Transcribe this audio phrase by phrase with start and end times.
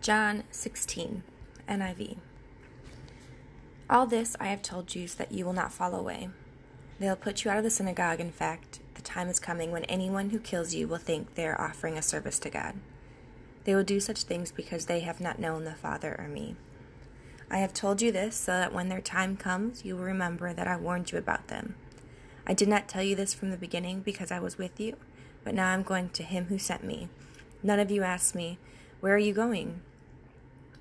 [0.00, 1.22] John 16,
[1.68, 2.16] NIV.
[3.90, 6.30] All this I have told you so that you will not fall away.
[6.98, 8.18] They'll put you out of the synagogue.
[8.18, 11.60] In fact, the time is coming when anyone who kills you will think they are
[11.60, 12.76] offering a service to God.
[13.64, 16.56] They will do such things because they have not known the Father or me.
[17.50, 20.66] I have told you this so that when their time comes, you will remember that
[20.66, 21.74] I warned you about them.
[22.46, 24.96] I did not tell you this from the beginning because I was with you,
[25.44, 27.10] but now I'm going to him who sent me.
[27.62, 28.56] None of you asked me,
[29.00, 29.82] Where are you going?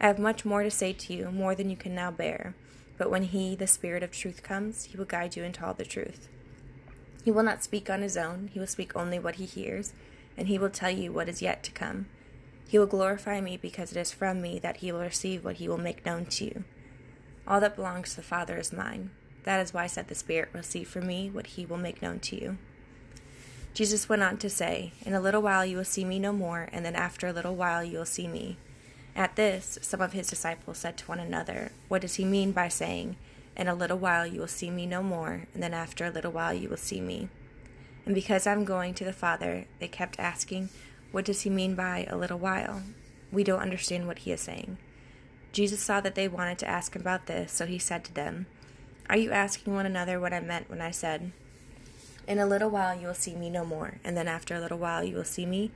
[0.00, 2.54] I have much more to say to you, more than you can now bear.
[2.96, 5.84] But when He, the Spirit of truth, comes, He will guide you into all the
[5.84, 6.28] truth.
[7.22, 9.92] He will not speak on His own, He will speak only what He hears,
[10.36, 12.06] and He will tell you what is yet to come.
[12.66, 15.68] He will glorify me because it is from me that He will receive what He
[15.68, 16.64] will make known to you.
[17.46, 19.10] All that belongs to the Father is mine.
[19.44, 22.00] That is why I said the Spirit will receive from me what He will make
[22.00, 22.58] known to you.
[23.74, 26.68] Jesus went on to say, In a little while you will see me no more,
[26.72, 28.56] and then after a little while you will see me.
[29.16, 32.68] At this, some of his disciples said to one another, What does he mean by
[32.68, 33.16] saying,
[33.56, 36.32] In a little while you will see me no more, and then after a little
[36.32, 37.28] while you will see me?
[38.06, 40.70] And because I'm going to the Father, they kept asking,
[41.12, 42.82] What does he mean by a little while?
[43.32, 44.78] We don't understand what he is saying.
[45.52, 48.46] Jesus saw that they wanted to ask him about this, so he said to them,
[49.08, 51.32] Are you asking one another what I meant when I said,
[52.26, 54.78] In a little while you will see me no more, and then after a little
[54.78, 55.72] while you will see me?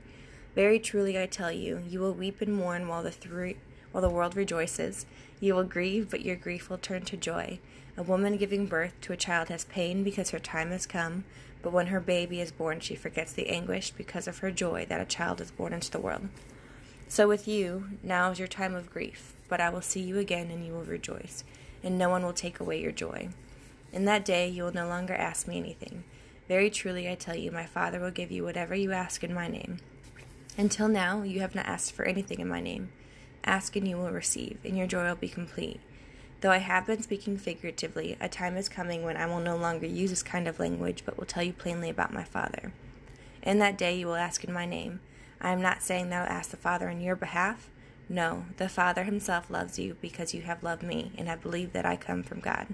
[0.55, 3.57] Very truly I tell you, you will weep and mourn while the three,
[3.91, 5.05] while the world rejoices.
[5.41, 7.59] You will grieve, but your grief will turn to joy.
[7.97, 11.25] A woman giving birth to a child has pain because her time has come,
[11.61, 15.01] but when her baby is born, she forgets the anguish because of her joy that
[15.01, 16.29] a child is born into the world.
[17.09, 20.51] So with you, now is your time of grief, but I will see you again
[20.51, 21.43] and you will rejoice,
[21.83, 23.29] and no one will take away your joy.
[23.91, 26.05] In that day you will no longer ask me anything.
[26.47, 29.47] Very truly I tell you, my Father will give you whatever you ask in my
[29.47, 29.79] name.
[30.57, 32.89] Until now, you have not asked for anything in my name.
[33.43, 35.81] Ask and you will receive, and your joy will be complete.
[36.39, 39.85] Though I have been speaking figuratively, a time is coming when I will no longer
[39.85, 42.71] use this kind of language, but will tell you plainly about my Father.
[43.43, 45.01] In that day you will ask in my name.
[45.41, 47.69] I am not saying that I'll ask the Father on your behalf.
[48.07, 51.85] No, the Father himself loves you because you have loved me and have believed that
[51.85, 52.67] I come from God.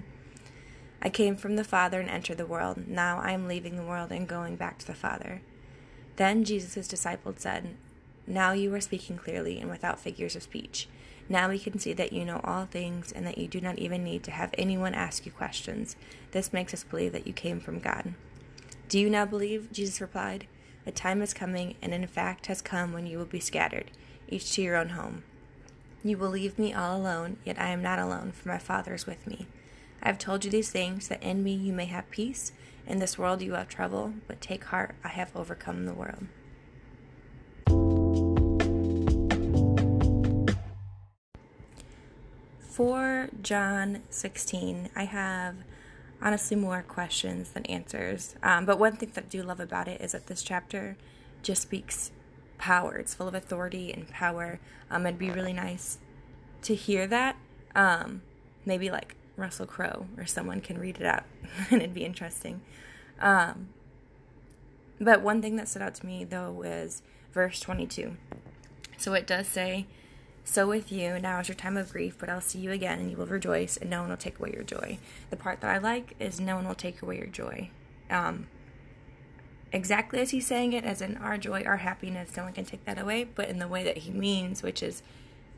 [1.00, 2.86] I came from the Father and entered the world.
[2.86, 5.40] Now I am leaving the world and going back to the Father.
[6.22, 7.74] Then Jesus' disciples said,
[8.28, 10.86] Now you are speaking clearly and without figures of speech.
[11.28, 14.04] Now we can see that you know all things and that you do not even
[14.04, 15.96] need to have anyone ask you questions.
[16.30, 18.14] This makes us believe that you came from God.
[18.88, 19.72] Do you now believe?
[19.72, 20.46] Jesus replied.
[20.86, 23.90] A time is coming, and in fact has come, when you will be scattered,
[24.28, 25.24] each to your own home.
[26.04, 29.08] You will leave me all alone, yet I am not alone, for my Father is
[29.08, 29.48] with me.
[30.02, 32.50] I have told you these things, that in me you may have peace.
[32.88, 36.26] In this world you have trouble, but take heart, I have overcome the world.
[42.58, 45.56] For John 16, I have
[46.20, 48.34] honestly more questions than answers.
[48.42, 50.96] Um, but one thing that I do love about it is that this chapter
[51.44, 52.10] just speaks
[52.58, 52.96] power.
[52.96, 54.58] It's full of authority and power.
[54.90, 55.98] Um, it'd be really nice
[56.62, 57.36] to hear that.
[57.76, 58.22] Um,
[58.64, 61.24] maybe like Russell Crowe or someone can read it out
[61.70, 62.60] and it'd be interesting.
[63.20, 63.68] Um,
[65.00, 68.16] but one thing that stood out to me though was verse 22.
[68.96, 69.86] So it does say,
[70.44, 73.10] So with you, now is your time of grief, but I'll see you again and
[73.10, 74.98] you will rejoice and no one will take away your joy.
[75.30, 77.70] The part that I like is no one will take away your joy.
[78.10, 78.46] Um,
[79.72, 82.84] exactly as he's saying it, as in our joy, our happiness, no one can take
[82.84, 85.02] that away, but in the way that he means, which is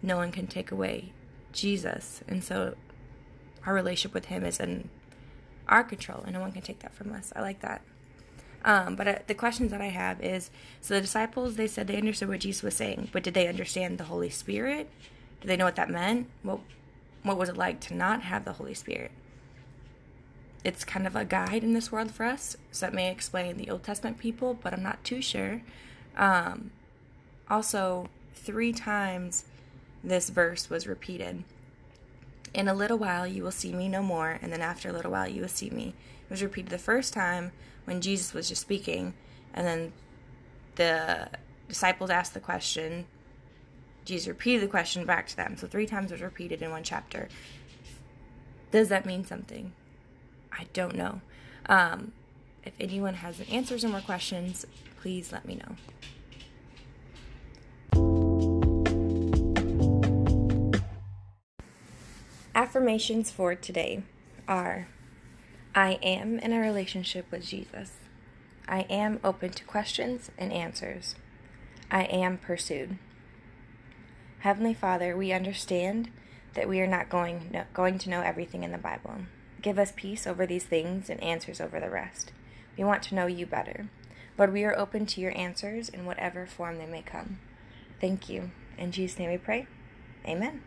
[0.02, 1.12] no one can take away
[1.52, 2.22] Jesus.
[2.28, 2.76] And so
[3.66, 4.88] our relationship with Him is in
[5.68, 7.32] our control, and no one can take that from us.
[7.34, 7.82] I like that.
[8.64, 10.50] Um, but uh, the questions that I have is
[10.80, 13.98] so the disciples, they said they understood what Jesus was saying, but did they understand
[13.98, 14.88] the Holy Spirit?
[15.40, 16.28] Did they know what that meant?
[16.42, 16.60] What,
[17.22, 19.10] what was it like to not have the Holy Spirit?
[20.64, 23.68] It's kind of a guide in this world for us, so that may explain the
[23.68, 25.60] Old Testament people, but I'm not too sure.
[26.16, 26.70] Um,
[27.50, 29.44] also, three times
[30.02, 31.44] this verse was repeated.
[32.54, 35.10] In a little while you will see me no more, and then after a little
[35.10, 35.94] while you will see me.
[36.24, 37.52] It was repeated the first time
[37.84, 39.14] when Jesus was just speaking,
[39.52, 39.92] and then
[40.76, 41.28] the
[41.68, 43.06] disciples asked the question,
[44.04, 45.56] Jesus repeated the question back to them.
[45.56, 47.28] So three times it was repeated in one chapter.
[48.70, 49.72] Does that mean something?
[50.52, 51.20] I don't know.
[51.66, 52.12] Um,
[52.64, 54.64] if anyone has answers or more questions,
[55.00, 55.76] please let me know.
[62.74, 64.02] Affirmations for today
[64.48, 64.88] are
[65.76, 67.92] I am in a relationship with Jesus.
[68.66, 71.14] I am open to questions and answers.
[71.88, 72.98] I am pursued.
[74.40, 76.10] Heavenly Father, we understand
[76.54, 79.18] that we are not going, no, going to know everything in the Bible.
[79.62, 82.32] Give us peace over these things and answers over the rest.
[82.76, 83.88] We want to know you better.
[84.36, 87.38] Lord, we are open to your answers in whatever form they may come.
[88.00, 88.50] Thank you.
[88.76, 89.68] In Jesus' name we pray.
[90.26, 90.62] Amen.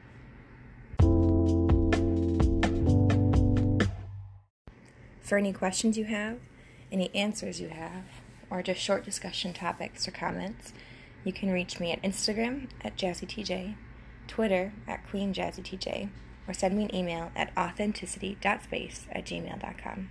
[5.27, 6.37] For any questions you have,
[6.89, 8.05] any answers you have,
[8.49, 10.71] or just short discussion topics or comments,
[11.25, 13.75] you can reach me at Instagram at JazzyTJ,
[14.29, 16.07] Twitter at QueenJazzyTJ,
[16.47, 20.09] or send me an email at authenticity.space at gmail.com.